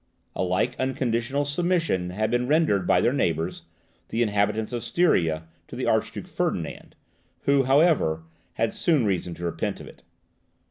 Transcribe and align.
A 0.35 0.41
like 0.41 0.75
unconditional 0.79 1.45
submission 1.45 2.09
had 2.09 2.31
been 2.31 2.47
rendered 2.47 2.87
by 2.87 3.01
their 3.01 3.13
neighbours, 3.13 3.65
the 4.09 4.23
inhabitants 4.23 4.73
of 4.73 4.83
Styria, 4.83 5.43
to 5.67 5.75
the 5.75 5.85
Archduke 5.85 6.25
Ferdinand, 6.25 6.95
who, 7.41 7.65
however, 7.65 8.23
had 8.53 8.73
soon 8.73 9.05
reason 9.05 9.35
to 9.35 9.45
repent 9.45 9.79
of 9.79 9.85
it. 9.85 10.01